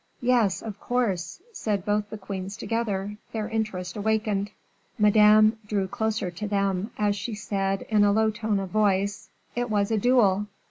"Yes, 0.23 0.63
of 0.63 0.79
course," 0.79 1.43
said 1.53 1.85
both 1.85 2.09
the 2.09 2.17
queens 2.17 2.57
together, 2.57 3.17
their 3.33 3.47
interest 3.47 3.95
awakened. 3.95 4.49
Madame 4.97 5.59
drew 5.67 5.87
closer 5.87 6.31
to 6.31 6.47
them, 6.47 6.89
as 6.97 7.15
she 7.15 7.35
said, 7.35 7.83
in 7.83 8.03
a 8.03 8.11
low 8.11 8.31
tone 8.31 8.59
of 8.59 8.71
voice, 8.71 9.29
"It 9.55 9.69
was 9.69 9.91
a 9.91 9.99
duel." 9.99 10.47